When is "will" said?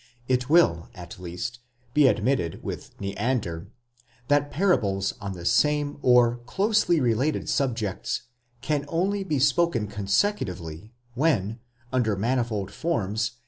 0.49-0.89